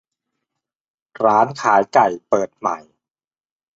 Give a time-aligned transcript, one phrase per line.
[1.23, 2.77] ร้านขายไก่เปิดใหม่